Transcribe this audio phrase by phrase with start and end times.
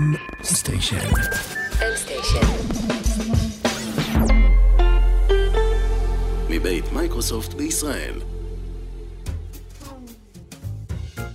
[0.00, 0.96] M station.
[6.50, 8.14] מבית מייקרוסופט בישראל.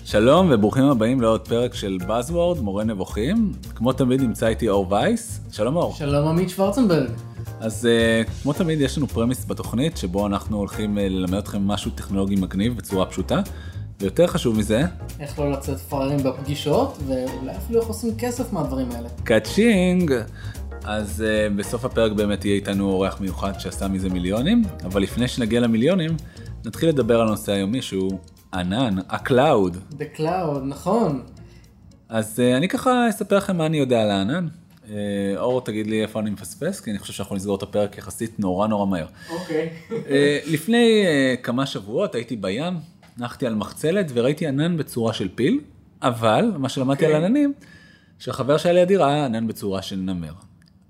[0.06, 3.52] שלום וברוכים הבאים לעוד פרק של Buzzword, מורה נבוכים.
[3.76, 5.40] כמו תמיד נמצא איתי אור וייס.
[5.52, 5.94] שלום אור.
[5.94, 7.10] שלום עמית שוורצנברג.
[7.60, 7.88] אז
[8.26, 12.36] אה, כמו תמיד יש לנו premise בתוכנית שבו אנחנו הולכים אה, ללמד אתכם משהו טכנולוגי
[12.36, 13.42] מגניב בצורה פשוטה.
[14.00, 14.82] ויותר חשוב מזה,
[15.20, 19.10] איך לא לצאת פראיירים בפגישות, ואולי אפילו איך עושים כסף מהדברים האלה.
[19.24, 20.14] ka-ching.
[20.84, 25.60] אז אה, בסוף הפרק באמת יהיה איתנו אורח מיוחד שעשה מזה מיליונים, אבל לפני שנגיע
[25.60, 26.18] למיליונים,
[26.66, 28.20] נתחיל לדבר על הנושא היומי שהוא
[28.54, 29.78] ענן, ה cloud.
[29.92, 31.24] The Cloud, נכון.
[32.10, 34.48] אז אה, אני ככה אספר לכם מה אני יודע על הענן.
[34.84, 34.88] אה,
[35.38, 38.68] אור תגיד לי איפה אני מפספס, כי אני חושב שאנחנו נסגור את הפרק יחסית נורא
[38.68, 39.08] נורא מהר.
[39.30, 39.70] אוקיי.
[39.90, 39.94] Uh,
[40.48, 42.74] לפני uh, כמה שבועות הייתי בים,
[43.18, 45.60] נחתי על מחצלת וראיתי ענן בצורה של פיל,
[46.02, 47.26] אבל מה שלמדתי על אוקיי.
[47.26, 47.54] עננים,
[48.20, 50.34] שהחבר שהיה לידי ראה ענן בצורה של נמר.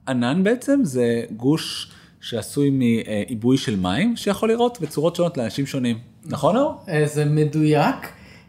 [0.07, 1.91] ענן בעצם זה גוש
[2.22, 6.00] שעשוי מעיבוי של מים, שיכול לראות בצורות שונות לאנשים שונים.
[6.25, 6.83] נכון אור?
[6.89, 7.95] אה, זה מדויק.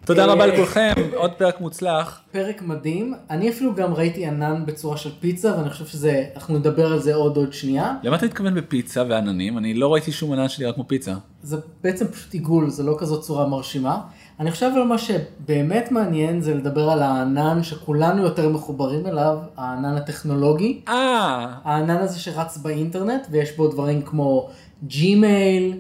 [0.07, 2.21] תודה אה, רבה לכולכם, עוד פרק מוצלח.
[2.33, 3.15] פרק מדהים.
[3.31, 7.15] אני אפילו גם ראיתי ענן בצורה של פיצה, ואני חושב שזה, אנחנו נדבר על זה
[7.15, 7.95] עוד עוד שנייה.
[8.03, 9.59] למה אתה מתכוון בפיצה ועננים?
[9.59, 11.15] אני לא ראיתי שום ענן שנראה כמו פיצה.
[11.43, 14.01] זה בעצם פשוט עיגול, זה לא כזאת צורה מרשימה.
[14.41, 19.97] אני חושב על מה שבאמת מעניין זה לדבר על הענן שכולנו יותר מחוברים אליו, הענן
[19.97, 20.81] הטכנולוגי.
[20.89, 24.48] אה, הענן הזה שרץ באינטרנט ויש בו דברים כמו
[24.85, 25.73] ג'ימייל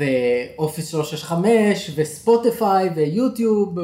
[0.00, 3.78] ואופיס 365 וספוטיפיי ויוטיוב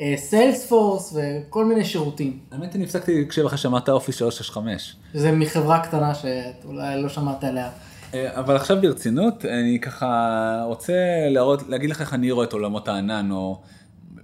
[0.00, 2.38] וסיילספורס וכל מיני שירותים.
[2.52, 4.96] האמת אני הפסקתי להקשיב אחרי שאמרת Office 365.
[5.14, 7.70] זה מחברה קטנה שאולי לא שמעת עליה.
[8.14, 10.92] אה, אבל עכשיו ברצינות, אני ככה רוצה
[11.30, 13.60] להראות, להגיד לך איך אני רואה את עולמות הענן, או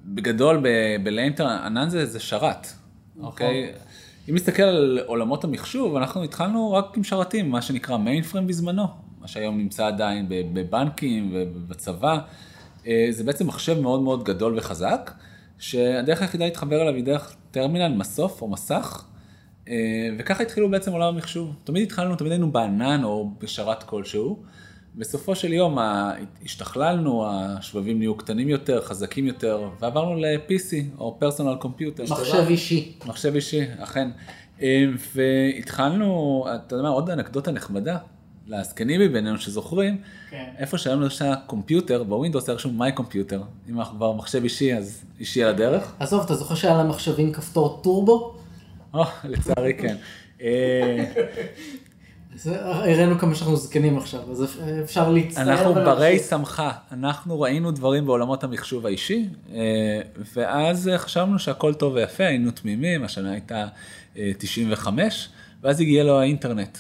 [0.04, 2.66] בגדול ב- בלאינטר, ענן זה, זה שרת,
[3.20, 3.72] אוקיי?
[4.28, 8.86] אם נסתכל על עולמות המחשוב, אנחנו התחלנו רק עם שרתים, מה שנקרא מיינפרם בזמנו,
[9.20, 12.18] מה שהיום נמצא עדיין בבנקים ובצבא.
[12.86, 15.10] אה, זה בעצם מחשב מאוד מאוד גדול וחזק,
[15.58, 19.04] שהדרך היחידה להתחבר אליו היא דרך טרמינל, מסוף או מסך.
[19.68, 19.74] אה,
[20.18, 21.54] וככה התחילו בעצם עולם המחשוב.
[21.64, 24.42] תמיד התחלנו, תמיד היינו בענן או בשרת כלשהו.
[24.94, 25.78] בסופו של יום
[26.44, 32.02] השתכללנו, השבבים נהיו קטנים יותר, חזקים יותר, ועברנו ל-PC או personal computer.
[32.02, 32.92] מחשב אישי.
[33.06, 34.10] מחשב אישי, אכן.
[34.62, 37.98] אה, והתחלנו, אתה יודע מה, עוד אנקדוטה נחמדה,
[38.50, 39.98] לזקנים מבינינו שזוכרים,
[40.30, 40.44] כן.
[40.58, 43.42] איפה שהיום יש computer, ב Windows היה רשום My Computer.
[43.70, 45.92] אם אנחנו כבר מחשב אישי, אז אישי על הדרך.
[46.00, 48.36] עזוב, אתה זוכר שהיה למחשבים כפתור טורבו?
[48.94, 49.96] או, לצערי כן.
[50.42, 51.04] אה,
[52.46, 54.44] הראינו כמה שאנחנו זקנים עכשיו, אז
[54.84, 55.42] אפשר להצטער.
[55.42, 55.74] אנחנו.
[55.74, 60.00] ברי שמחה, אנחנו ראינו דברים בעולמות המחשוב האישי, אה,
[60.34, 63.66] ואז אה, חשבנו שהכל טוב ויפה, היינו תמימים, השנה הייתה
[64.16, 65.28] אה, 95,
[65.62, 66.78] ואז הגיע לו האינטרנט.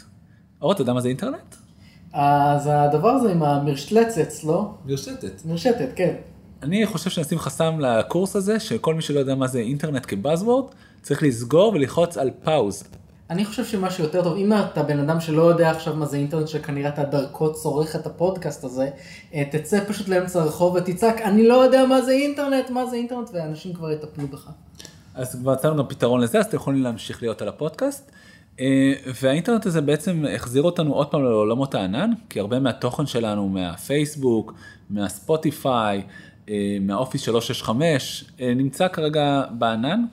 [0.62, 1.54] אור, אתה יודע מה זה אינטרנט?
[2.12, 4.70] אז הדבר הזה עם המרשתלצץ, לא?
[4.86, 5.44] מרשתת.
[5.44, 6.14] מרשתת, כן.
[6.62, 10.64] אני חושב שנשים חסם לקורס הזה, שכל מי שלא יודע מה זה אינטרנט כבאזוורד,
[11.02, 12.84] צריך לסגור וללחוץ על פאוז.
[13.30, 16.48] אני חושב שמה שיותר טוב, אם אתה בן אדם שלא יודע עכשיו מה זה אינטרנט,
[16.48, 18.88] שכנראה אתה דרכו צורך את הפודקאסט הזה,
[19.34, 23.30] אה, תצא פשוט לאמצע הרחוב ותצעק, אני לא יודע מה זה אינטרנט, מה זה אינטרנט,
[23.32, 24.48] ואנשים כבר יטפלו בך.
[25.14, 28.10] אז כבר מצאנו גם פתרון לזה, אז אתם יכולים להמשיך להיות על הפודקאסט.
[28.60, 34.54] אה, והאינטרנט הזה בעצם החזיר אותנו עוד פעם לעולמות הענן, כי הרבה מהתוכן שלנו מהפייסבוק,
[34.90, 36.02] מהספוטיפיי,
[36.48, 40.04] אה, מהאופיס 365, אה, נמצא כרגע בענן,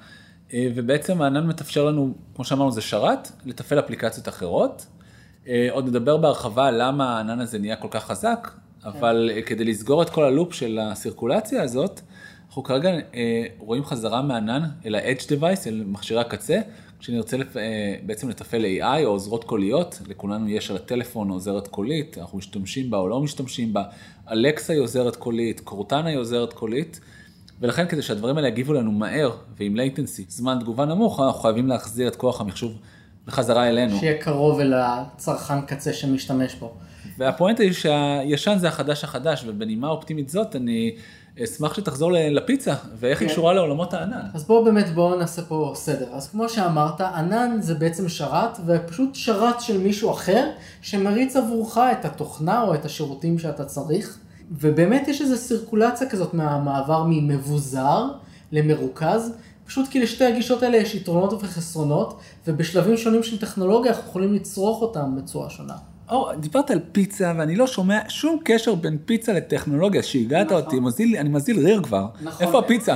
[0.76, 4.86] ובעצם הענן מתאפשר לנו, כמו שאמרנו, זה שרת, לתפעל אפליקציות אחרות.
[5.72, 8.52] עוד נדבר בהרחבה למה הענן הזה נהיה כל כך חזק,
[8.86, 12.02] אבל אה, כדי לסגור את כל הלופ של הסירקולציה הזאת,
[12.48, 12.90] אנחנו כרגע
[13.60, 16.60] רואים חזרה מענן אל ה-edge device, אל מכשירי הקצה,
[17.00, 17.58] כשנרצה לפ...
[17.58, 22.90] אה, בעצם לתפעל AI או עוזרות קוליות, לכולנו יש על הטלפון עוזרת קולית, אנחנו משתמשים
[22.90, 23.84] בה או לא משתמשים בה,
[24.32, 27.00] אלקסה היא עוזרת קולית, קורטנה היא עוזרת קולית,
[27.62, 32.08] ולכן כדי שהדברים האלה יגיבו לנו מהר ועם latency, זמן תגובה נמוך, אנחנו חייבים להחזיר
[32.08, 32.74] את כוח המחשוב
[33.26, 34.00] בחזרה אלינו.
[34.00, 36.74] שיהיה קרוב אל הצרכן קצה שמשתמש בו.
[37.18, 40.96] והפואנטה היא שהישן זה החדש החדש, ובנימה אופטימית זאת אני
[41.44, 43.34] אשמח שתחזור לפיצה, ואיך היא כן.
[43.34, 44.22] קשורה לעולמות הענן.
[44.34, 46.06] אז בואו באמת, בואו נעשה פה סדר.
[46.12, 50.50] אז כמו שאמרת, ענן זה בעצם שרת, ופשוט שרת של מישהו אחר,
[50.82, 54.18] שמריץ עבורך את התוכנה או את השירותים שאתה צריך.
[54.52, 58.06] ובאמת יש איזו סירקולציה כזאת מהמעבר ממבוזר
[58.52, 59.32] למרוכז,
[59.66, 64.82] פשוט כי לשתי הגישות האלה יש יתרונות וחסרונות, ובשלבים שונים של טכנולוגיה אנחנו יכולים לצרוך
[64.82, 65.76] אותם בצורה שונה.
[66.10, 70.58] אור, דיברת על פיצה, ואני לא שומע שום קשר בין פיצה לטכנולוגיה, שהגעת נכון.
[70.58, 72.08] אותי, מזיל, אני מזיל ריר כבר.
[72.22, 72.48] נכון.
[72.48, 72.96] איפה הפיצה?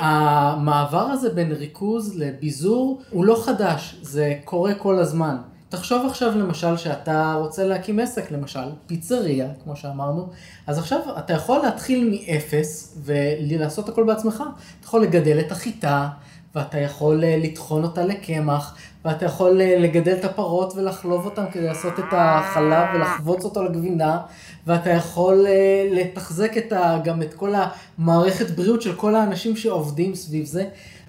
[0.00, 5.36] המעבר הזה בין ריכוז לביזור הוא לא חדש, זה קורה כל הזמן.
[5.68, 10.28] תחשוב עכשיו למשל שאתה רוצה להקים עסק, למשל פיצריה, כמו שאמרנו,
[10.66, 14.42] אז עכשיו אתה יכול להתחיל מאפס ולעשות הכל בעצמך.
[14.80, 16.08] אתה יכול לגדל את החיטה,
[16.54, 21.66] ואתה יכול אה, לטחון אותה לקמח, ואתה יכול אה, לגדל את הפרות ולחלוב אותן כדי
[21.66, 24.20] לעשות את החלב ולחבוץ אותו לגבינה,
[24.66, 27.52] ואתה יכול אה, לתחזק את ה, גם את כל
[27.98, 30.64] המערכת בריאות של כל האנשים שעובדים סביב זה,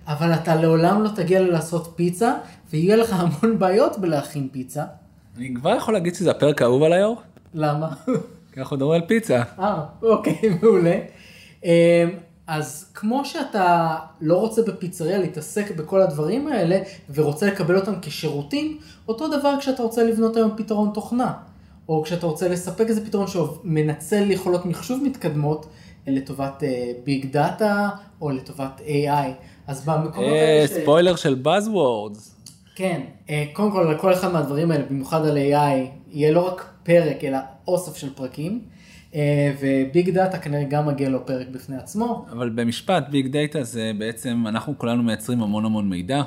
[0.07, 2.33] אבל אתה לעולם לא תגיע ללעשות פיצה,
[2.69, 4.83] ויהיה לך המון בעיות בלהכין פיצה.
[5.37, 7.15] אני כבר יכול להגיד שזה הפרק האהוב על היו"ר?
[7.53, 7.89] למה?
[8.53, 9.41] כי אנחנו מדברים על פיצה.
[9.59, 10.95] אה, אוקיי, מעולה.
[12.49, 16.79] אה, אז כמו שאתה לא רוצה בפיצריה להתעסק בכל הדברים האלה
[17.13, 21.33] ורוצה לקבל אותם כשרוטים, אותו דבר כשאתה רוצה לבנות היום פתרון תוכנה.
[21.89, 25.65] או כשאתה רוצה לספק איזה פתרון שמנצל יכולות מחשוב מתקדמות
[26.07, 26.63] לטובת
[27.03, 27.89] big אה, data
[28.21, 29.29] או לטובת AI.
[29.67, 30.67] אז במקומות אה, האלה...
[30.67, 30.71] ש...
[30.71, 32.19] ספוילר של Buzzwords.
[32.75, 37.23] כן, אה, קודם כל לכל אחד מהדברים האלה, במיוחד על AI, יהיה לא רק פרק
[37.23, 37.37] אלא
[37.67, 38.61] אוסף של פרקים.
[39.15, 42.25] אה, ו big data כנראה גם מגיע לו פרק בפני עצמו.
[42.31, 46.21] אבל במשפט big data זה בעצם אנחנו כולנו מייצרים המון המון מידע.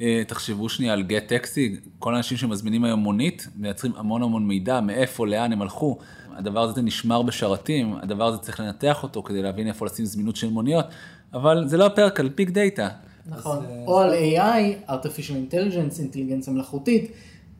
[0.00, 5.26] אה, תחשבו שנייה על GetTaxi, כל האנשים שמזמינים היום מונית מייצרים המון המון מידע מאיפה
[5.26, 5.98] לאן הם הלכו.
[6.36, 10.50] הדבר הזה נשמר בשרתים, הדבר הזה צריך לנתח אותו כדי להבין איפה לשים זמינות של
[10.50, 10.84] מוניות,
[11.32, 12.88] אבל זה לא הפרק על ביג דאטה.
[13.26, 17.12] נכון, אז, או על AI, artificial intelligence, אינטליגנציה מלאכותית,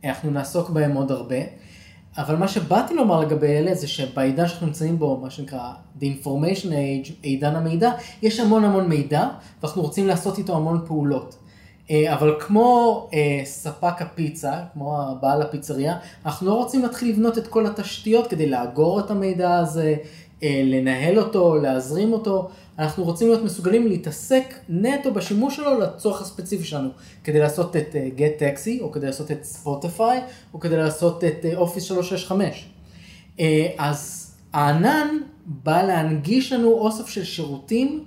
[0.05, 1.37] אנחנו נעסוק בהם עוד הרבה.
[2.19, 6.67] אבל מה שבאתי לומר לגבי אלה זה שבעידן שאנחנו נמצאים בו, מה שנקרא The Information
[6.67, 7.91] Age, עידן המידע,
[8.23, 9.29] יש המון המון מידע
[9.63, 11.37] ואנחנו רוצים לעשות איתו המון פעולות.
[11.91, 15.97] אה, אבל כמו אה, ספק הפיצה, כמו בעל הפיצריה,
[16.27, 19.97] אנחנו לא רוצים להתחיל לבנות את כל התשתיות כדי לאגור את המידע הזה,
[20.43, 22.49] אה, לנהל אותו, להזרים אותו.
[22.79, 26.89] אנחנו רוצים להיות מסוגלים להתעסק נטו בשימוש שלו לצורך הספציפי שלנו,
[27.25, 30.19] כדי לעשות את uh, Get Taxi, או כדי לעשות את Spotify,
[30.55, 32.69] או כדי לעשות את uh, Office 365.
[33.37, 33.41] Uh,
[33.79, 35.09] אז הענן
[35.47, 38.05] בא להנגיש לנו אוסף של שירותים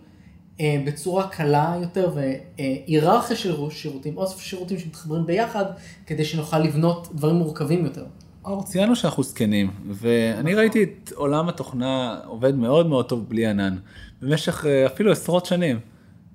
[0.57, 5.65] uh, בצורה קלה יותר, והיררכיה של שירותים, אוסף שירותים שמתחברים ביחד,
[6.05, 8.05] כדי שנוכל לבנות דברים מורכבים יותר.
[8.47, 13.77] אור, ציינו שאנחנו זקנים, ואני ראיתי את עולם התוכנה עובד מאוד מאוד טוב בלי ענן,
[14.21, 15.79] במשך אה, אפילו עשרות שנים.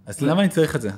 [0.06, 0.90] אז למה אני צריך את זה?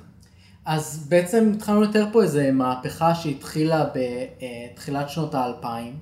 [0.65, 5.97] אז בעצם התחלנו לתאר פה איזה מהפכה שהתחילה בתחילת שנות האלפיים,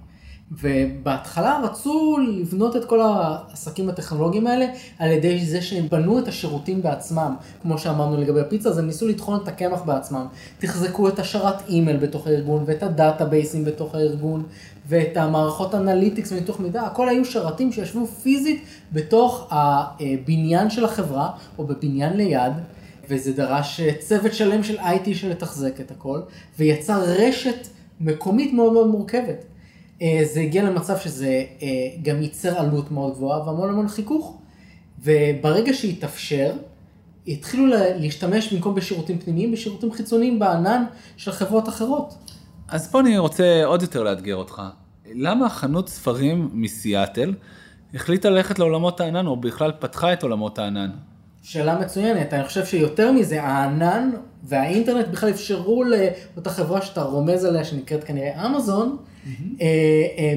[0.50, 4.67] ובהתחלה רצו לבנות את כל העסקים הטכנולוגיים האלה
[4.99, 9.09] על ידי זה שהם בנו את השירותים בעצמם, כמו שאמרנו לגבי הפיצה, אז הם ניסו
[9.09, 10.27] לטחון את הקמח בעצמם,
[10.59, 14.43] תחזקו את השרת אימייל בתוך הארגון ואת ה databaseים בתוך הארגון
[14.89, 18.62] ואת המערכות analytics וניתוח מידע, הכל היו שרתים שישבו פיזית
[18.93, 22.53] בתוך הבניין של החברה או בבניין ליד.
[23.09, 26.21] וזה דרש צוות שלם של IT של לתחזק את הכל,
[26.59, 27.69] ויצר רשת
[28.00, 29.44] מקומית מאוד מאוד מורכבת.
[30.02, 31.69] אה, זה הגיע למצב שזה אה,
[32.02, 34.38] גם ייצר עלות מאוד גבוהה והמון המון חיכוך.
[35.02, 36.52] וברגע שהתאפשר,
[37.28, 37.66] התחילו
[37.96, 40.84] להשתמש במקום בשירותים פנימיים, בשירותים חיצוניים בענן
[41.16, 42.14] של חברות אחרות.
[42.69, 44.62] אז פה אני רוצה עוד יותר לאתגר אותך.
[45.14, 47.34] למה חנות ספרים מסיאטל
[47.94, 50.90] החליטה ללכת לעולמות הענן, או בכלל פתחה את עולמות הענן?
[51.43, 54.10] שאלה מצוינת, אני חושב שיותר מזה, הענן
[54.43, 59.62] והאינטרנט בכלל אפשרו לאותה חברה שאתה רומז עליה, שנקראת כנראה אמזון, mm-hmm.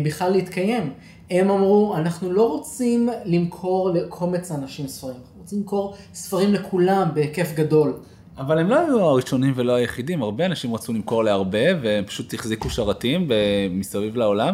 [0.06, 0.94] בכלל להתקיים.
[1.30, 7.54] הם אמרו, אנחנו לא רוצים למכור לקומץ אנשים ספרים, אנחנו רוצים למכור ספרים לכולם בהיקף
[7.56, 7.94] גדול.
[8.38, 12.70] אבל הם לא היו הראשונים ולא היחידים, הרבה אנשים רצו למכור להרבה והם פשוט החזיקו
[12.70, 13.30] שרתים
[13.72, 14.54] מסביב לעולם.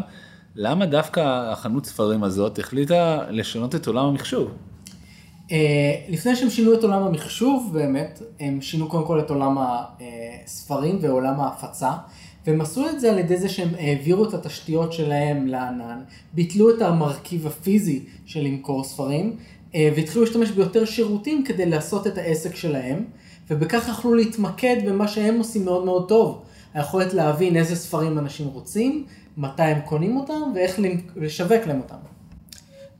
[0.56, 4.52] למה דווקא החנות ספרים הזאת החליטה לשנות את עולם המחשוב?
[5.48, 5.54] Uh,
[6.10, 11.40] לפני שהם שינו את עולם המחשוב באמת, הם שינו קודם כל את עולם הספרים ועולם
[11.40, 11.92] ההפצה,
[12.46, 16.00] והם עשו את זה על ידי זה שהם העבירו את התשתיות שלהם לענן,
[16.34, 19.36] ביטלו את המרכיב הפיזי של למכור ספרים,
[19.72, 23.06] uh, והתחילו להשתמש ביותר שירותים כדי לעשות את העסק שלהם.
[23.50, 26.42] ובכך יכלו להתמקד במה שהם עושים מאוד מאוד טוב.
[26.74, 29.06] היכולת להבין איזה ספרים אנשים רוצים,
[29.38, 30.80] מתי הם קונים אותם ואיך
[31.16, 31.96] לשווק להם אותם.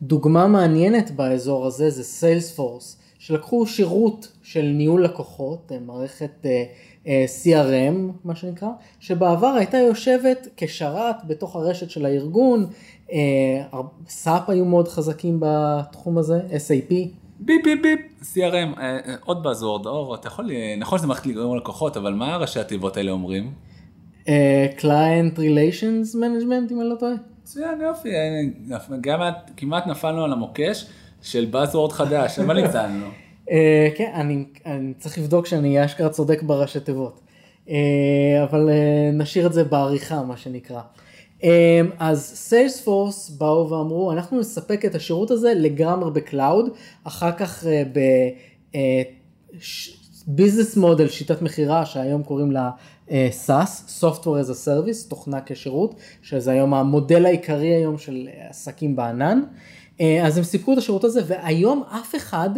[0.02, 6.48] דוגמה מעניינת באזור הזה זה סיילספורס, שלקחו שירות של ניהול לקוחות, מערכת uh, uh,
[7.06, 12.68] CRM מה שנקרא, שבעבר הייתה יושבת כשרת בתוך הרשת של הארגון,
[13.08, 13.12] uh,
[14.08, 16.94] SAP היו מאוד חזקים בתחום הזה, SAP.
[17.40, 21.58] ביפ ביפ ביפ, CRM, אה, אה, עוד buzzword, אור, אתה יכול, נכון שזה מערכת לגרום
[21.58, 23.54] לקוחות, אבל מה ראשי התיבות האלה אומרים?
[24.28, 27.14] אה, Client Relations Management, אם אני לא טועה.
[27.42, 28.10] מצוין, יופי,
[29.02, 29.20] גם
[29.58, 30.86] כמעט נפלנו על המוקש
[31.22, 33.06] של buzzword חדש, אבל ניצלנו.
[33.50, 37.22] אה, כן, אני, אני צריך לבדוק שאני אשכרה צודק בראשי תיבות.
[37.70, 40.82] אה, אבל אה, נשאיר את זה בעריכה, מה שנקרא.
[42.00, 46.70] אז סיילספורס באו ואמרו, אנחנו נספק את השירות הזה לגמרי ב cloud,
[47.04, 47.64] אחר כך
[50.28, 52.72] ב business model, שיטת מכירה, שהיום קוראים לה
[53.12, 58.96] אה, SaaS, Software as a Service, תוכנה כשירות, שזה היום המודל העיקרי היום של עסקים
[58.96, 59.42] בענן.
[60.02, 62.50] אה, אז הם סיפקו את השירות הזה, והיום אף אחד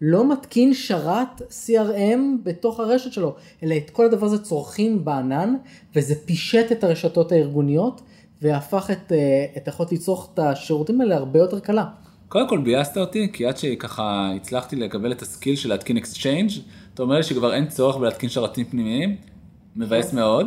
[0.00, 5.54] לא מתקין שרת CRM בתוך הרשת שלו, אלא את כל הדבר הזה צורכים בענן,
[5.94, 8.00] וזה פישט את הרשתות הארגוניות,
[8.42, 11.84] והפך את, אה, את היכולת לצרוך את השירותים האלה הרבה יותר קלה.
[12.28, 16.50] קודם כל ביאסת אותי, כי עד שככה הצלחתי לקבל את ה skill של להתקין Exchange,
[16.94, 19.16] אתה אומר לי שכבר אין צורך בלהתקין שרתים פנימיים,
[19.76, 20.46] מבאס מאוד.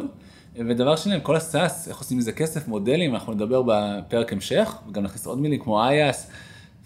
[0.55, 5.03] ודבר שני, כל ה SaaS, איך עושים מזה כסף, מודלים, אנחנו נדבר בפרק המשך, וגם
[5.03, 6.31] נכניס עוד מילים כמו IaaS,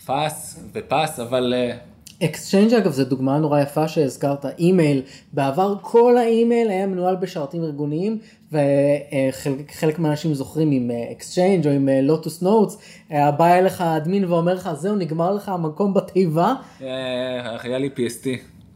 [0.06, 1.78] PaaS ו FaaS, אבל אה,
[2.24, 5.02] Exchange אגב זה דוגמה נורא יפה שהזכרת, אימייל,
[5.34, 8.18] בעבר כל האימייל היה מנוהל בשרתים ארגוניים
[8.52, 12.78] וחלק מהאנשים זוכרים עם Exchange או עם Lotus Notes,
[13.10, 16.54] היה בא אליך admin ואומר לך זהו נגמר לך המקום בתיבה.
[16.82, 18.28] אה, היה לי PST,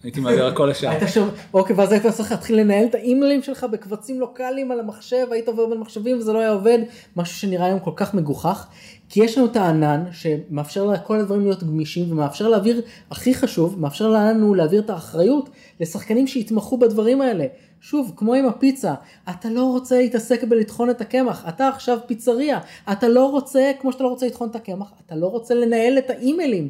[0.04, 0.90] הייתי מעביר הכל לשם.
[0.90, 4.80] היית שם, אוקיי, ואז היית צריך להתחיל לנהל את ה emailים שלך בקבצים לוקאליים על
[4.80, 6.80] המחשב, היית עובר בין מחשבים וזה לא היה עובד,
[7.16, 8.68] משהו שנראה היום כל כך מגוחך.
[9.10, 14.10] כי יש לנו את הענן שמאפשר לכל הדברים להיות גמישים ומאפשר להעביר, הכי חשוב, מאפשר
[14.10, 15.50] לנו להעביר את האחריות
[15.80, 17.46] לשחקנים שיתמכו בדברים האלה.
[17.82, 18.94] שוב, כמו עם הפיצה,
[19.30, 22.60] אתה לא רוצה להתעסק בלטחון את הקמח, אתה עכשיו פיצריה,
[22.92, 26.10] אתה לא רוצה, כמו שאתה לא רוצה לטחון את הקמח, אתה לא רוצה לנהל את
[26.10, 26.70] האימיילים,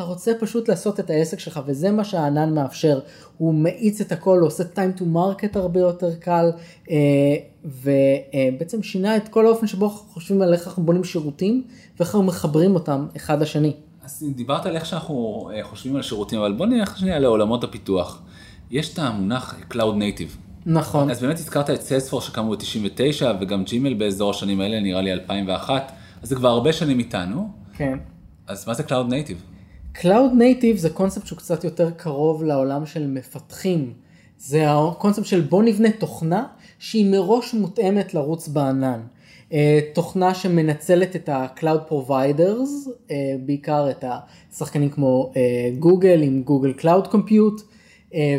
[0.00, 3.00] אתה רוצה פשוט לעשות את העסק שלך, וזה מה שהענן מאפשר.
[3.38, 6.50] הוא מאיץ את הכל, הוא עושה time to market הרבה יותר קל,
[6.90, 6.96] אה,
[7.64, 11.62] ובעצם שינה את כל האופן שבו אנחנו חושבים על איך אנחנו בונים שירותים,
[11.98, 13.72] ואיך אנחנו מחברים אותם אחד לשני.
[14.04, 18.22] אז דיברת על איך שאנחנו אה, חושבים על שירותים, אבל בוא נלך שנייה לעולמות הפיתוח.
[18.70, 20.36] יש את המונח Cloud Native.
[20.66, 21.10] נכון.
[21.10, 25.92] אז באמת הזכרת את סיילספורס שקמו ב-99 וגם ג'ימל באזור השנים האלה, נראה לי 2001,
[26.22, 27.48] אז זה כבר הרבה שנים איתנו.
[27.72, 27.98] כן.
[28.46, 29.59] אז מה זה Cloud Native?
[29.94, 33.92] Cloud Native זה קונספט שהוא קצת יותר קרוב לעולם של מפתחים.
[34.38, 36.46] זה הקונספט של בוא נבנה תוכנה
[36.78, 39.00] שהיא מראש מותאמת לרוץ בענן.
[39.52, 43.16] אה, תוכנה שמנצלת את ה-Cloud Providers, אה,
[43.46, 44.04] בעיקר את
[44.52, 45.32] השחקנים כמו
[45.78, 47.62] גוגל עם Google Cloud Compute.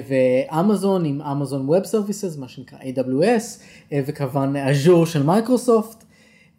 [0.08, 3.60] ואמזון עם Amazon Web Services, מה שנקרא AWS,
[3.92, 6.04] אה, וכמובן אג'ור של מייקרוסופט.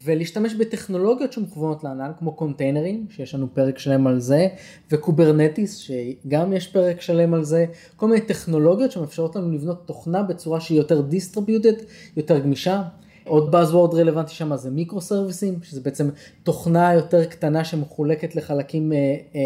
[0.05, 4.49] ולהשתמש בטכנולוגיות שמכוונות לענן, כמו containerים, שיש לנו פרק שלם על זה,
[4.91, 7.67] ו Kubernetes, שגם יש פרק שלם על זה,
[7.97, 11.75] כל מיני טכנולוגיות שמאפשרות לנו לבנות תוכנה בצורה שהיא יותר distributed,
[12.17, 12.83] יותר גמישה.
[13.25, 16.11] עוד Buzzword רלוונטי שם זה מיקרו סרוויסים, שזה בעצם
[16.43, 18.99] תוכנה יותר קטנה שמחולקת לחלקים אה,
[19.35, 19.41] אה,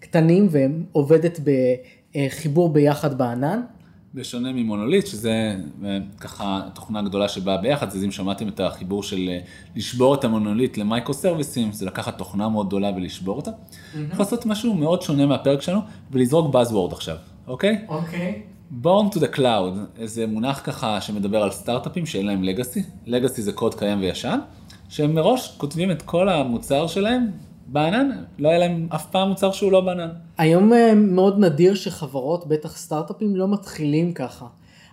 [0.00, 1.40] קטנים ועובדת
[2.14, 3.60] בחיבור ביחד בענן.
[4.14, 9.28] בשונה ממונוליט, שזה אה, ככה תוכנה גדולה שבאה ביחד, אז אם שמעתם את החיבור של
[9.28, 9.38] אה,
[9.76, 13.50] לשבור את המונוליט למייקרו סרוויסים, זה לקחת תוכנה מאוד גדולה ולשבור אותה.
[13.94, 17.84] יכול לעשות משהו מאוד שונה מהפרק שלנו ולזרוק Buzzword עכשיו, אוקיי?
[17.88, 18.42] אוקיי.
[18.82, 23.52] Born to the Cloud, איזה מונח ככה שמדבר על סטארט-אפים שאין להם legacy, legacy זה
[23.52, 24.38] קוד קיים וישן,
[24.88, 27.30] שהם מראש כותבים את כל המוצר שלהם
[27.72, 30.08] בענן, לא היה להם אף פעם מוצר שהוא לא בענן.
[30.38, 34.46] היום אה, מאוד נדיר שחברות, בטח סטארט-אפים, לא מתחילים ככה.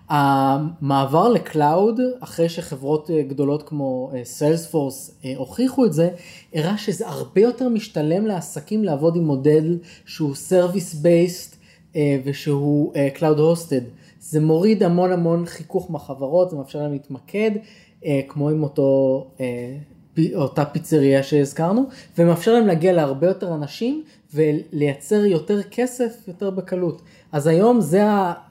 [0.10, 6.10] המעבר ל cloud, אחרי שחברות אה, גדולות כמו סיילספורס אה, הוכיחו את זה,
[6.54, 11.56] הראה שזה הרבה יותר משתלם לעסקים לעבוד עם מודל שהוא service based
[12.24, 13.84] ושהוא cloud hosted.
[14.20, 17.52] זה מוריד המון המון חיכוך מהחברות, זה מאפשר להם להתמקד,
[18.28, 19.24] כמו עם אותו
[20.36, 27.02] אותה פיצריה שהזכרנו, ומאפשר להם להגיע להרבה יותר אנשים ולייצר יותר כסף יותר בקלות.
[27.32, 28.02] אז היום זה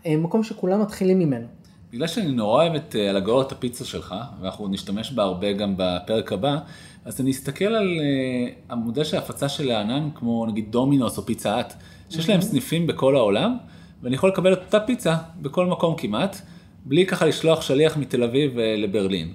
[0.05, 1.47] המקום שכולם מתחילים ממנו.
[1.93, 6.33] בגלל שאני נורא אוהב את אה, אלגוריית הפיצה שלך, ואנחנו נשתמש בה הרבה גם בפרק
[6.33, 6.59] הבא,
[7.05, 11.61] אז אני אסתכל על uh, המודל של הפצה של הענן, כמו נגיד דומינוס או פיצה
[11.61, 11.75] האט,
[12.11, 13.57] שיש להם סניפים בכל העולם,
[14.03, 16.37] ואני יכול לקבל את אותה פיצה בכל מקום כמעט,
[16.85, 19.33] בלי ככה לשלוח שליח מתל אביב אה, לברלין.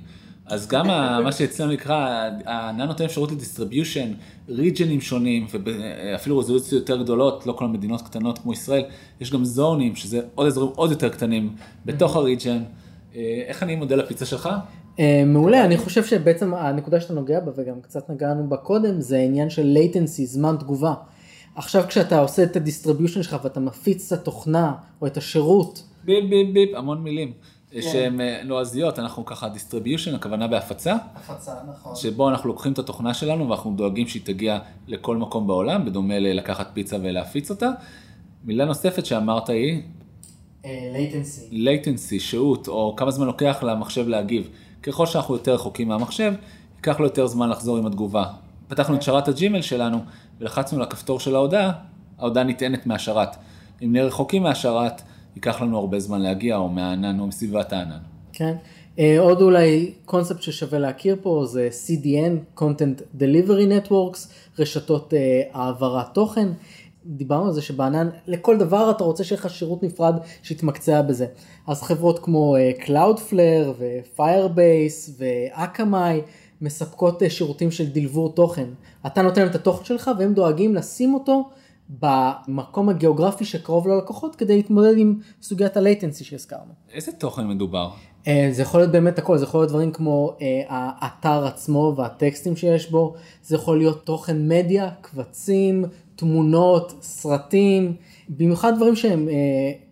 [0.52, 0.88] אז גם
[1.24, 4.12] מה שאצלנו נקרא, הענן נותן אפשרות ל distribution,
[4.50, 8.84] regionים שונים, ואפילו רזולוציות יותר גדולות, לא כל המדינות קטנות כמו ישראל,
[9.22, 11.56] יש גם zoneים, שזה עוד אזורים עוד יותר קטנים
[11.86, 12.64] בתוך ה region.
[13.16, 14.50] אה, איך אני מודל הפיצה שלך?
[15.00, 19.18] אה, מעולה, אני חושב שבעצם הנקודה שאתה נוגע בה, וגם קצת נגענו בה קודם, זה
[19.18, 20.94] העניין של latency, זמן תגובה.
[21.56, 25.84] עכשיו כשאתה עושה את ה distribution שלך ואתה מפיץ את התוכנה או את השירות.
[26.04, 27.34] ביפ ביפ ביפ, המון מילים.
[27.74, 27.82] כן.
[27.82, 30.96] שהן לועזיות, אנחנו ככה distribution, הכוונה בהפצה.
[31.16, 31.96] הפצה, נכון.
[31.96, 36.70] שבו אנחנו לוקחים את התוכנה שלנו ואנחנו דואגים שהיא תגיע לכל מקום בעולם, בדומה ללקחת
[36.74, 37.70] פיצה ולהפיץ אותה.
[38.44, 39.82] מילה נוספת שאמרת היא
[40.64, 41.54] latency.
[41.54, 44.50] latency, שהות, או כמה זמן לוקח למחשב להגיב.
[44.84, 46.34] ככל שאנחנו יותר רחוקים מהמחשב,
[46.76, 48.26] ייקח לו יותר זמן לחזור עם התגובה.
[48.68, 49.98] פתחנו את שרת הג'ימל שלנו
[50.40, 51.72] ולחצנו על הכפתור של ההודעה,
[52.20, 53.36] ההודעה נטענת מהשרת.
[53.84, 55.02] אם נהיה רחוקים מהשרת,
[55.36, 58.00] ייקח לנו הרבה זמן להגיע, או מהענן, או מסביבת הענן.
[58.34, 58.56] כן.
[59.00, 64.28] אה, עוד אולי קונספט ששווה להכיר פה זה CDN, Content Delivery Networks,
[64.60, 66.48] רשתות אה, העברת תוכן.
[67.06, 71.26] דיברנו על זה שבענן, לכל דבר אתה רוצה שיהיה לך שירות נפרד שיתמקצע בזה.
[71.68, 76.22] אז חברות כמו אה, Cloudflare ו-Firebase ו-Akamai
[76.62, 78.68] מספקות שירותים של דלבור תוכן.
[79.06, 81.50] אתה נותן את התוכן שלך והם דואגים לשים אותו
[82.00, 86.72] במקום הגיאוגרפי שקרוב ללקוחות כדי להתמודד עם סוגיית הלייטנסי שהזכרנו.
[86.94, 87.90] איזה תוכן מדובר?
[88.28, 92.56] אה, זה יכול להיות באמת הכל, זה יכול להיות דברים כמו אה, האתר עצמו והטקסטים
[92.56, 97.96] שיש בו, זה יכול להיות תוכן מדיה, קבצים, תמונות, סרטים,
[98.30, 99.36] במיוחד דברים שהם אה,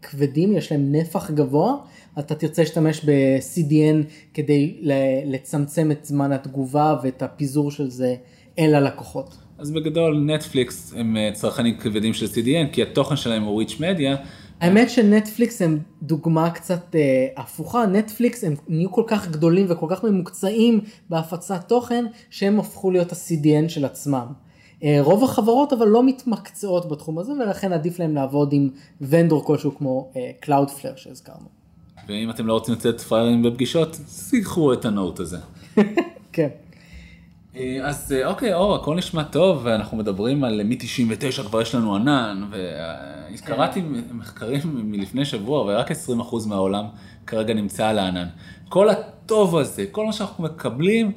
[0.01, 1.75] כבדים, יש להם נפח גבוה,
[2.19, 4.77] אתה תרצה להשתמש ב-CDN כדי
[5.25, 8.15] לצמצם את זמן התגובה ואת הפיזור של זה
[8.59, 9.48] אל הלקוחות.
[9.59, 14.15] אז בגדול נטפליקס הם אה, צרכנים כבדים של CDN, כי התוכן שלהם הוא ריץ' מדיה.
[14.61, 20.03] האמת שנטפליקס הם דוגמה קצת אה, הפוכה, נטפליקס הם נהיו כל כך גדולים וכל כך
[20.03, 24.25] ממוקצעים בהפצת תוכן, שהם הפכו להיות ה-CDN של עצמם.
[24.83, 28.69] אה, רוב החברות אבל לא מתמקצעות בתחום הזה ולכן עדיף להם לעבוד עם
[29.01, 31.45] ונדור כלשהו כמו אה, Cloudflare שהזכרנו.
[32.07, 35.37] ואם אתם לא רוצים לצאת פריירים בפגישות, שיחו את הנוט הזה.
[36.33, 36.49] כן.
[37.59, 42.43] אה, אז אוקיי, אור, הכל נשמע טוב, ואנחנו מדברים על מ-99 כבר יש לנו ענן,
[43.33, 45.95] וקראתי מחקרים מלפני שבוע, ורק 20%
[46.47, 46.85] מהעולם
[47.27, 48.27] כרגע נמצא על הענן.
[48.69, 51.11] כל הטוב הזה, כל מה שאנחנו מקבלים,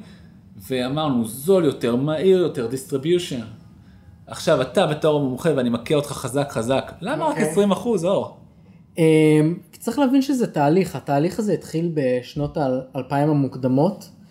[0.67, 3.43] ואמרנו זול יותר, מהיר יותר, distribution.
[4.27, 7.81] עכשיו אתה בתור מומחה ואני מכה אותך חזק חזק, למה רק 20 אוקיי.
[7.81, 8.37] אחוז, אור?
[8.97, 9.03] אמ,
[9.79, 14.22] צריך להבין שזה תהליך, התהליך הזה התחיל בשנות האלפיים המוקדמות, אה,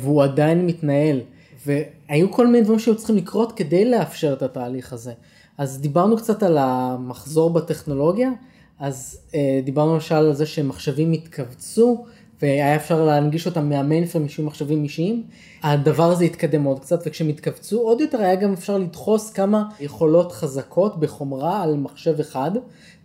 [0.00, 1.20] והוא עדיין מתנהל,
[1.66, 5.12] והיו כל מיני דברים שהיו צריכים לקרות כדי לאפשר את התהליך הזה.
[5.58, 8.30] אז דיברנו קצת על המחזור בטכנולוגיה,
[8.78, 12.04] אז אה, דיברנו למשל על זה שמחשבים התכווצו,
[12.42, 15.22] והיה אפשר להנגיש אותם מהמיינפרם משום מחשבים אישיים.
[15.62, 20.32] הדבר הזה התקדם עוד קצת, וכשהם התכווצו עוד יותר היה גם אפשר לדחוס כמה יכולות
[20.32, 22.50] חזקות בחומרה על מחשב אחד,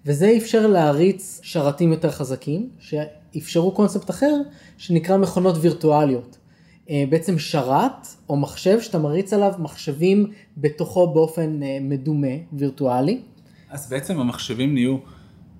[0.05, 4.35] וזה אפשר להריץ שרתים יותר חזקים, שאפשרו קונספט אחר,
[4.77, 6.38] שנקרא מכונות וירטואליות.
[6.89, 13.21] אה, בעצם שרת או מחשב שאתה מריץ עליו מחשבים בתוכו באופן אה, מדומה, וירטואלי.
[13.69, 14.97] אז בעצם המחשבים נהיו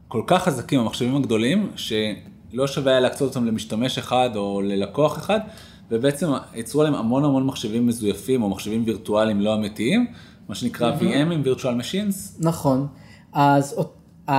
[0.07, 1.93] כל כך חזקים, המחשבים הגדולים, ש...
[2.53, 5.39] לא שווה היה להקצות אותם למשתמש אחד או ללקוח אחד,
[5.91, 10.07] ובעצם יצרו להם המון המון מחשבים מזויפים או מחשבים וירטואליים לא אמיתיים,
[10.49, 11.01] מה שנקרא mm-hmm.
[11.01, 12.39] VMים, virtual machines.
[12.39, 12.87] נכון,
[13.33, 13.79] אז
[14.29, 14.31] uh,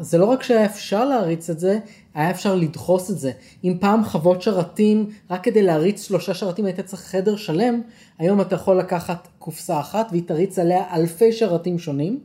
[0.00, 1.78] זה לא רק שהיה אפשר להריץ את זה,
[2.14, 3.32] היה אפשר לדחוס את זה.
[3.64, 7.80] אם פעם חוות שרתים, רק כדי להריץ שלושה שרתים היית צריך חדר שלם,
[8.18, 12.20] היום אתה יכול לקחת קופסה אחת והיא תריץ עליה אלפי שרתים שונים.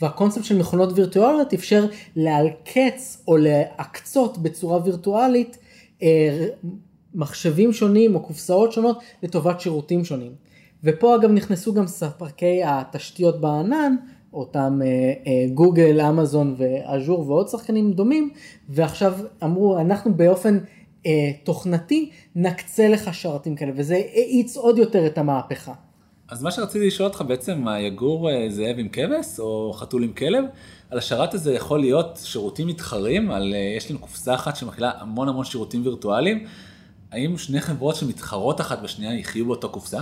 [0.00, 5.58] והקונספט של מכונות וירטואליות אפשר לעלקץ או להקצות בצורה וירטואלית
[6.02, 6.46] אה,
[7.14, 10.32] מחשבים שונים או קופסאות שונות לטובת שירותים שונים.
[10.84, 13.96] ופה אגב נכנסו גם ספקי התשתיות בענן,
[14.32, 14.86] אותם אה,
[15.26, 18.30] אה, גוגל, אמזון ואז'ור ועוד שחקנים דומים,
[18.68, 20.58] ועכשיו אמרו אנחנו באופן
[21.44, 25.72] תוכנתי נקצה לך שרתים כאלה, וזה האיץ עוד יותר את המהפכה.
[26.32, 30.12] אז מה שרציתי לשאול אותך בעצם, מה יגור אה, זאב עם כבש או חתול עם
[30.12, 30.44] כלב?
[30.90, 35.28] על השרת הזה יכול להיות שירותים מתחרים, על, אה, יש לנו קופסה אחת שמכילה המון
[35.28, 36.44] המון שירותים וירטואליים.
[37.10, 40.00] האם שני חברות שמתחרות אחת בשנייה יחיו באותה קופסה?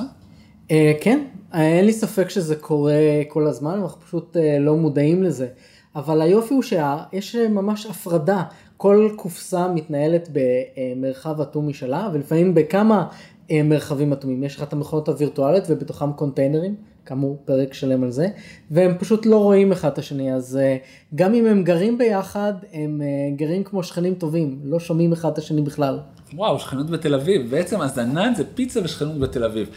[0.70, 2.92] אה, כן, אין לי ספק שזה קורה
[3.28, 5.48] כל הזמן, אנחנו פשוט לא מודעים לזה.
[5.96, 8.42] אבל היופי הוא שיש ממש הפרדה,
[8.76, 13.06] כל קופסה מתנהלת במרחב אטום משלה, ולפעמים בכמה
[13.50, 14.44] אה, מרחבים אטומים.
[14.44, 16.74] יש לך את המכונות הווירטואליות ובתוכם קונטיינרים,
[17.06, 18.28] כאמור פרק שלם על זה,
[18.70, 20.76] והם פשוט לא רואים אחד את השני, אז אה,
[21.14, 25.38] גם אם הם גרים ביחד, הם אה, גרים כמו שכנים טובים, לא שומעים אחד את
[25.38, 25.98] השני בכלל.
[26.34, 29.68] וואו, שכנות בתל אביב, בעצם הזנן זה פיצה ושכנות בתל אביב.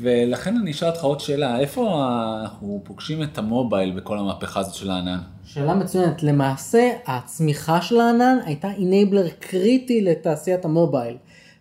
[0.00, 2.06] ולכן אני אשאל אותך עוד שאלה, איפה
[2.42, 5.18] אנחנו פוגשים את המובייל בכל המהפכה הזאת של הענן?
[5.44, 11.16] שאלה מצוינת, למעשה הצמיחה של הענן הייתה אינבלר קריטי לתעשיית המובייל.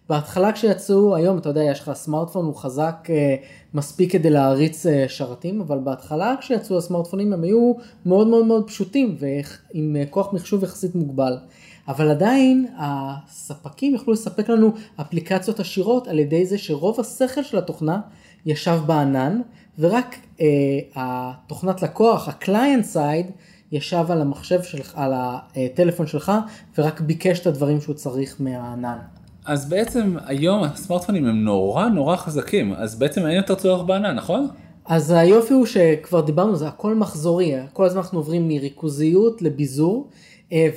[0.09, 3.35] בהתחלה כשיצאו, היום אתה יודע, יש לך סמארטפון, הוא חזק אה,
[3.73, 7.73] מספיק כדי להריץ אה, שרתים, אבל בהתחלה כשיצאו הסמארטפונים הם היו
[8.05, 11.37] מאוד מאוד מאוד פשוטים ועם אה, כוח מחשוב יחסית מוגבל.
[11.87, 18.01] אבל עדיין הספקים יכלו לספק לנו אפליקציות עשירות על ידי זה שרוב השכל של התוכנה
[18.45, 19.41] ישב בענן,
[19.79, 20.47] ורק אה,
[20.95, 23.31] התוכנת לקוח, ה-client side,
[23.71, 26.31] ישב על המחשב שלך, על הטלפון שלך,
[26.77, 28.97] ורק ביקש את הדברים שהוא צריך מהענן.
[29.45, 34.47] אז בעצם היום הסמארטפונים הם נורא נורא חזקים, אז בעצם אין יותר צורך בענן, נכון?
[34.85, 40.07] אז היופי הוא שכבר דיברנו, זה הכל מחזורי, כל הזמן אנחנו עוברים מריכוזיות לביזור,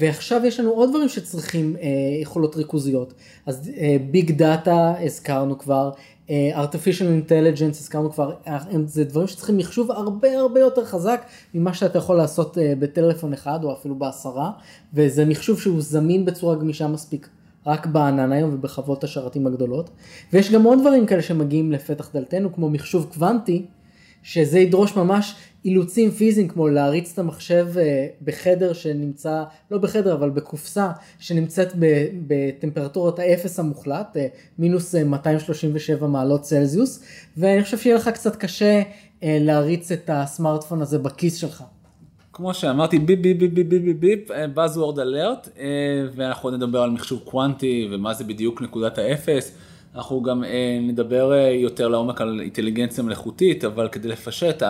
[0.00, 1.86] ועכשיו יש לנו עוד דברים שצריכים אה,
[2.22, 3.14] יכולות ריכוזיות.
[3.46, 3.70] אז
[4.10, 5.90] ביג דאטה הזכרנו כבר,
[6.30, 8.34] אה, artificial intelligence הזכרנו כבר,
[8.86, 13.72] זה דברים שצריכים מחשוב הרבה הרבה יותר חזק ממה שאתה יכול לעשות בטלפון אחד או
[13.72, 14.50] אפילו בעשרה,
[14.94, 17.28] וזה מחשוב שהוא זמין בצורה גמישה מספיק.
[17.66, 19.90] רק בענן היום ובחוות השרתים הגדולות.
[20.32, 23.66] ויש גם עוד דברים כאלה שמגיעים לפתח דלתנו, כמו מחשוב קוונטי,
[24.26, 25.34] שזה ידרוש ממש
[25.64, 31.72] אילוצים פיזיים, כמו להריץ את המחשב אה, בחדר שנמצא, לא בחדר, אבל בקופסה, שנמצאת
[32.26, 34.26] בטמפרטורת האפס המוחלט, אה,
[34.58, 37.04] מינוס 237 אה, מעלות צלזיוס,
[37.36, 38.82] ואני חושב שיהיה לך קצת קשה
[39.22, 41.62] להריץ את הסמארטפון הזה בכיס שלך.
[42.32, 45.48] כמו שאמרתי ביפ ביפ ביפ ביפ ביפ ביפ Buzzword alert
[46.14, 49.52] ואנחנו נדבר על מחשוב קוונטי ומה זה בדיוק נקודת האפס.
[49.96, 54.62] אנחנו גם אה, נדבר אה, יותר לעומק על אינטליגנציה מלאכותית, אבל כדי לפשט,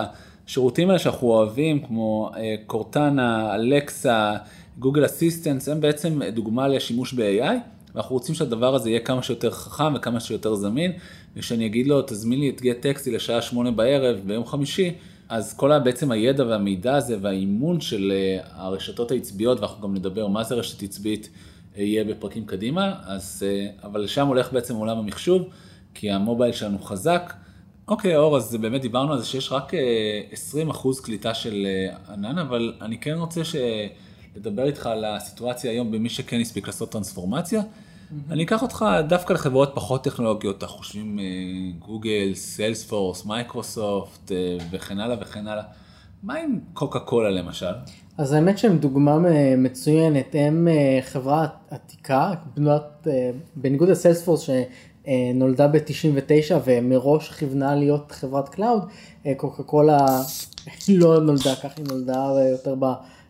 [0.47, 4.33] השירותים האלה שאנחנו אוהבים, כמו אה, קורטנה, אלקסה,
[4.79, 7.53] גוגל אסיסטנס, הם בעצם דוגמה לשימוש ב-AI,
[7.95, 10.91] ואנחנו רוצים שהדבר הזה יהיה כמה שיותר חכם וכמה שיותר זמין,
[11.35, 14.93] ושאני אגיד לו, תזמין לי את גט טקסטי לשעה שמונה בערב ביום חמישי,
[15.29, 18.13] אז כל בעצם הידע והמידע הזה והאימון של
[18.51, 21.29] הרשתות העצביות, ואנחנו גם נדבר מה זה רשת עצבית,
[21.77, 25.49] יהיה בפרקים קדימה, אז, אה, אבל לשם הולך בעצם עולם המחשוב,
[25.93, 27.33] כי ה mobile שלנו חזק.
[27.87, 29.77] אוקיי, אור, אז באמת דיברנו על זה שיש רק 20%
[30.99, 33.55] אה, קליטה של אה, ענן, אבל אני כן רוצה ש...
[34.35, 37.61] לדבר איתך על הסיטואציה היום במי שכן הספיק לעשות טרנספורמציה.
[37.61, 38.13] Mm-hmm.
[38.31, 41.19] אני אקח אותך דווקא לחברות פחות טכנולוגיות, אנחנו חושבים
[41.79, 44.31] גוגל, סיילספורס, מייקרוסופט
[44.71, 45.63] וכן הלאה וכן הלאה.
[46.23, 47.73] מה עם קוקה קולה למשל?
[48.17, 49.17] אז האמת שהם דוגמה
[49.57, 54.49] מצוינת, הם אה, חברה עתיקה, בנות, אה, בניגוד לסיילספורס
[55.05, 58.83] שנולדה ב-99 ומראש כיוונה להיות חברת cloud,
[59.25, 60.05] אה, קוקה קולה
[60.89, 62.75] לא נולדה כך, היא נולדה יותר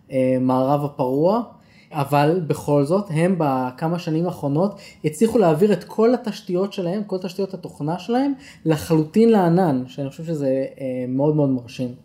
[0.09, 1.41] במערב הפרוע.
[1.91, 7.53] אבל בכל זאת הם בכמה שנים האחרונות הצליחו להעביר את כל התשתיות שלהם, כל תשתיות
[7.53, 8.33] התוכנה שלהם
[8.65, 10.65] לחלוטין לענן, שאני חושב שזה
[11.07, 11.95] מאוד מאוד מרשים.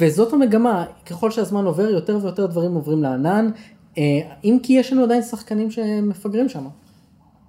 [0.00, 3.50] וזאת המגמה, ככל שהזמן עובר יותר ויותר דברים עוברים לענן,
[3.98, 4.02] אה,
[4.44, 6.66] אם כי יש לנו עדיין שחקנים שמפגרים שם.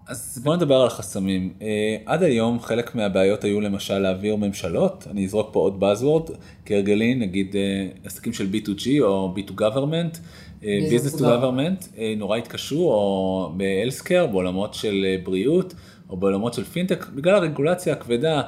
[0.08, 1.54] אז בוא נדבר על החסמים.
[1.60, 1.64] Uh,
[2.06, 6.32] עד היום חלק מהבעיות היו למשל להעביר ממשלות, אני אזרוק פה עוד Buzzword,
[6.66, 10.18] כהרגלי נגיד uh, עסקים של B2G או B2 Government,
[10.62, 15.74] uh, Business to Government, נורא התקשו, או ב-Healthcare, בעולמות של בריאות,
[16.10, 18.42] או בעולמות של פינטק, בגלל הרגולציה הכבדה.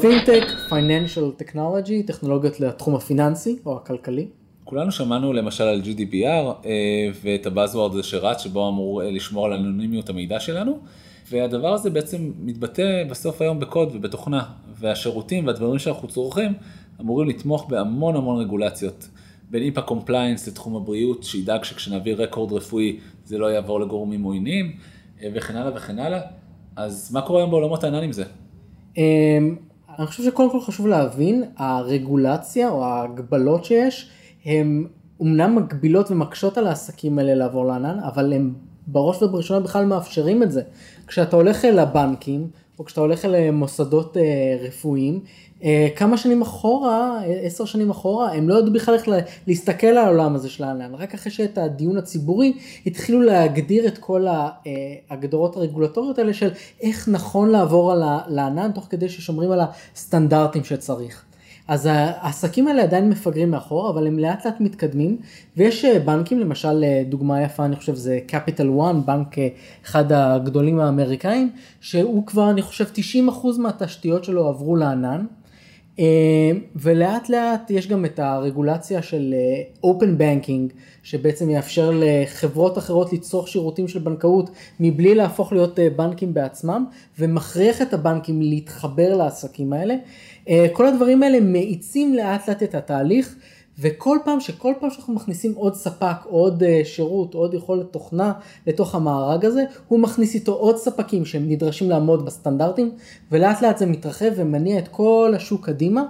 [0.00, 4.26] פינטק, פייננשל טכנולוגי, טכנולוגיות לתחום הפיננסי או הכלכלי.
[4.64, 9.46] כולנו שמענו למשל על GDPR אה, ואת ה buzzword הזה שרץ שבו אמור אה, לשמור
[9.46, 10.78] על אנונימיות המידע שלנו.
[11.30, 14.42] והדבר הזה בעצם מתבטא בסוף היום בקוד ובתוכנה
[14.78, 16.52] והשירותים והדברים שאנחנו צורכים
[17.00, 19.08] אמורים לתמוך בהמון המון רגולציות.
[19.50, 24.76] בין איפה compliance לתחום הבריאות שידאג שכשנעביר record רפואי זה לא יעבור לגורמים עוינים
[25.22, 26.20] אה, וכן הלאה וכן הלאה.
[26.76, 28.24] אז מה קורה היום בעולמות הענן עם זה?
[28.96, 29.56] אמ,
[29.98, 34.10] אני חושב שקודם כל חשוב להבין, הרגולציה או ההגבלות שיש,
[34.44, 34.86] הן
[35.20, 38.54] אומנם מגבילות ומקשות על העסקים האלה לעבור לענן, אבל הם
[38.86, 40.62] בראש ובראשונה בכלל מאפשרים את זה.
[41.06, 45.20] כשאתה הולך אל הבנקים, או כשאתה הולך אל מוסדות אה, רפואיים,
[45.96, 49.08] כמה שנים אחורה, עשר שנים אחורה, הם לא ידעו בכלל איך
[49.46, 50.94] להסתכל על העולם הזה של הענן.
[50.94, 52.52] רק אחרי שאת הדיון הציבורי
[52.86, 56.50] התחילו להגדיר את כל ההגדרות הרגולטוריות האלה של
[56.80, 59.60] איך נכון לעבור על הענן, תוך כדי ששומרים על
[59.94, 61.24] הסטנדרטים שצריך.
[61.68, 65.16] אז העסקים האלה עדיין מפגרים מאחור, אבל הם לאט לאט מתקדמים,
[65.56, 69.34] ויש אה, בנקים, למשל אה, דוגמה יפה, אני חושב זה Capital One, בנק
[69.84, 71.50] אחד הגדולים האמריקאים,
[71.80, 72.84] שהוא כבר, אני חושב,
[73.28, 75.26] 90% מהתשתיות שלו עברו לענן.
[75.98, 83.12] אה, ולאט לאט יש גם את הרגולציה של אה, open banking שבעצם יאפשר לחברות אחרות
[83.12, 86.84] לצרוך שירותים של בנקאות מבלי להפוך להיות אה, בנקים בעצמם
[87.18, 89.94] ומכריח את הבנקים להתחבר לעסקים האלה.
[90.72, 93.36] כל הדברים האלה מאיצים לאט לאט את התהליך
[93.78, 98.32] וכל פעם שכל פעם שאנחנו מכניסים עוד ספק, עוד uh, שירות, עוד יכולת תוכנה
[98.66, 102.90] לתוך המארג הזה, הוא מכניס איתו עוד ספקים שהם נדרשים לעמוד בסטנדרטים,
[103.32, 106.02] ולאט לאט זה מתרחב ומניע את כל השוק קדימה,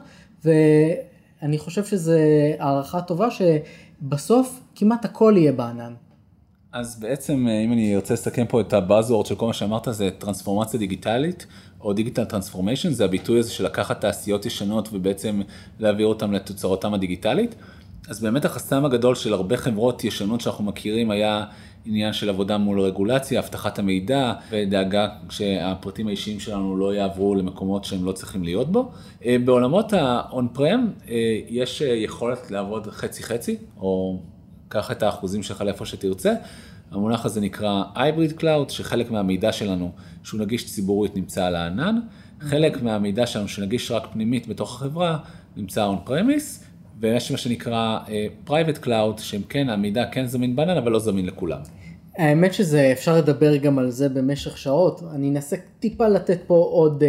[0.45, 2.13] ואני חושב שזו
[2.59, 5.95] הערכה טובה שבסוף כמעט הכל יהיה בענן.
[6.73, 9.89] אז בעצם אה, אם אני ארצה לסכם פה את ה buzzword של כל מה שאמרת
[9.91, 11.47] זה טרנספורמציה דיגיטלית
[11.85, 15.43] או digital transformation זה הביטוי הזה של לקחת תעשיות ישנות ובעצם
[15.81, 17.55] להעביר אותם לתוצרתם הדיגיטלית.
[18.09, 21.45] אז באמת החסם הגדול של הרבה חברות ישנות שאנחנו מכירים היה
[21.87, 28.05] עניין של עבודה מול רגולציה, אבטחת המידע ודאגה שהפרטים האישיים שלנו לא יעברו למקומות שהם
[28.05, 28.93] לא צריכים להיות בו.
[29.25, 34.21] אה, בעולמות ה on-prem אה, יש אה, יכולת לעבוד חצי חצי, או
[34.69, 36.33] קח את האחוזים שלך לאיפה שתרצה.
[36.95, 39.91] המונח הזה נקרא hybrid cloud, שחלק מהמידע שלנו
[40.23, 42.01] שהוא נגיש ציבורית נמצא על הענן,
[42.41, 45.19] חלק מהמידע שלנו שנגיש רק פנימית בתוך החברה
[45.57, 46.65] נמצא on premise,
[47.01, 51.27] ויש מה שנקרא uh, private cloud, שהם כן, המידע כן זמין בענן, אבל לא זמין
[51.27, 51.61] לכולם.
[52.17, 57.03] האמת שזה אפשר לדבר גם על זה במשך שעות, אני אנסה טיפה לתת פה עוד
[57.03, 57.07] uh,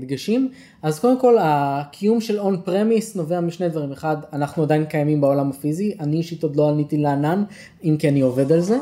[0.00, 0.50] דגשים.
[0.82, 5.50] אז קודם כל הקיום של און פרמיס נובע משני דברים, אחד אנחנו עדיין קיימים בעולם
[5.50, 7.44] הפיזי, אני אישית עוד לא עניתי לענן,
[7.84, 8.78] אם כי אני עובד על זה.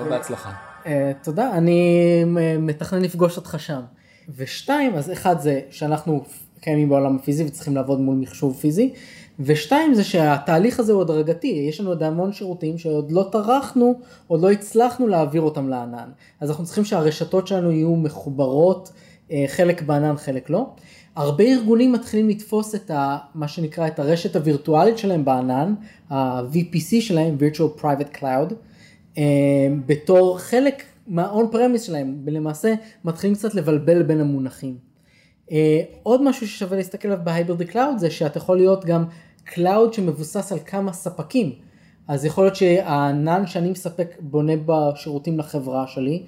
[0.00, 0.50] ובהצלחה.
[0.84, 0.88] Uh,
[1.22, 2.24] תודה, אני
[2.58, 3.80] מתכנן לפגוש אותך שם.
[4.36, 6.24] ושתיים, אז אחד זה שאנחנו
[6.60, 8.92] קיימים בעולם הפיזי וצריכים לעבוד מול מחשוב פיזי.
[9.40, 14.40] ושתיים זה שהתהליך הזה הוא הדרגתי, יש לנו עוד המון שירותים שעוד לא טרחנו, עוד
[14.40, 16.08] לא הצלחנו להעביר אותם לענן.
[16.40, 19.05] אז אנחנו צריכים שהרשתות שלנו יהיו מחוברות, אה,
[19.46, 20.66] חלק בענן, חלק לא.
[21.16, 25.74] הרבה ארגונים מתחילים לתפוס את ה, מה שנקרא את הרשת הווירטואלית שלהם בענן,
[26.10, 28.54] ה VPC שלהם, virtual private cloud,
[29.18, 29.22] אה,
[29.86, 34.76] בתור חלק מה on premise שלהם, ולמעשה מתחילים קצת לבלבל בין המונחים.
[35.52, 39.04] אה, עוד משהו ששווה להסתכל עליו ב hybrid cloud זה שאתה יכול להיות גם
[39.44, 41.52] cloud שמבוסס על כמה ספקים.
[42.08, 46.22] אז יכול להיות שהענן שאני מספק בונה בשירותים לחברה שלי,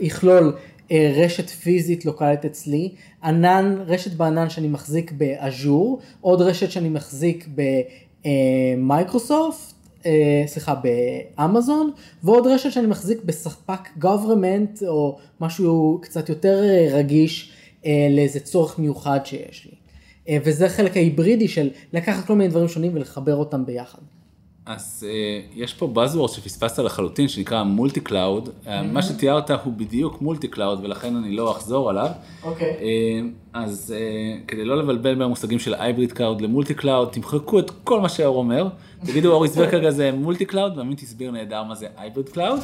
[0.00, 0.60] יכלול אה,
[0.92, 2.94] רשת פיזית לוקאלית אצלי,
[3.24, 7.48] ענן, רשת בענן שאני מחזיק באז'ור, עוד רשת שאני מחזיק
[8.24, 9.74] במייקרוסופט,
[10.06, 11.90] אה, סליחה, באמזון,
[12.22, 17.52] ועוד רשת שאני מחזיק בספק government או משהו קצת יותר רגיש.
[17.86, 19.76] אה, לאיזה צורך מיוחד שיש לי.
[20.28, 23.98] אה, וזה החלק ההיברידי של לקחת כל מיני דברים שונים ולחבר אותם ביחד.
[24.66, 28.68] אז uh, יש פה buzzword שפספסת לחלוטין שנקרא multi-cloud, mm-hmm.
[28.92, 32.08] מה שתיארת הוא בדיוק multi-cloud ולכן אני לא אחזור עליו.
[32.42, 32.72] אוקיי.
[32.72, 32.80] Okay.
[32.80, 38.00] Uh, אז uh, כדי לא לבלבל מהמושגים של hybrid cloud ל multi-cloud, תמחקו את כל
[38.00, 38.68] מה שאור אומר,
[39.06, 42.60] תגידו אורי הסביר זה multi-cloud ועמית הסביר נהדר מה זה hybrid cloud.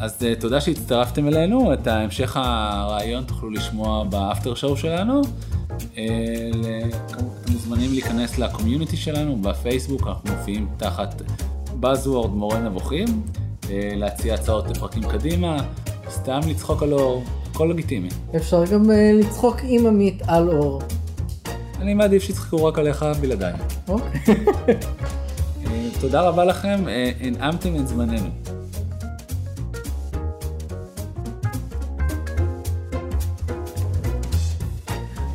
[0.00, 5.22] אז uh, תודה שהצטרפתם אלינו, את המשך הראיון תוכלו לשמוע ב after show שלנו.
[5.78, 5.96] Uh,
[7.68, 11.22] מוזמנים להיכנס ל community שלנו בפייסבוק, אנחנו מופיעים תחת
[11.82, 13.06] Buzzword מורה נבוכים,
[13.62, 15.56] uh, להציע הצעות לפרקים קדימה,
[16.10, 18.08] סתם לצחוק על אור, הכל לגיטימי.
[18.36, 20.82] אפשר גם uh, לצחוק עם עמית על אור.
[21.80, 23.52] אני מעדיף שיצחקו רק עליך בלעדיי.
[23.88, 24.20] אוקיי.
[25.64, 25.68] uh,
[26.00, 26.84] תודה רבה לכם,
[27.20, 28.28] הנעמתם את זמננו.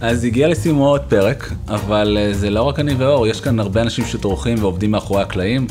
[0.01, 3.81] אז הגיע לסיומו עוד פרק, אבל אה, זה לא רק אני ואור, יש כאן הרבה
[3.81, 5.67] אנשים שטורחים ועובדים מאחורי הקלעים.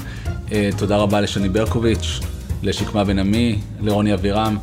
[0.52, 2.20] אה, תודה רבה לשני ברקוביץ',
[2.62, 4.58] לשקמה בן עמי, לרוני אבירם,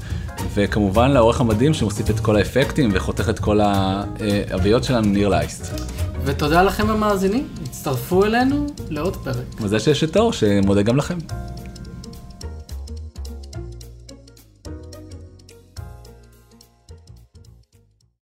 [0.54, 5.82] וכמובן לעורך המדהים שמוסיף את כל האפקטים וחותך את כל האביות שלנו, ניר לייסט.
[6.24, 9.62] ותודה לכם המאזינים, הצטרפו אלינו לעוד פרק.
[9.62, 11.18] וזה שיש את אור, שמודה גם לכם.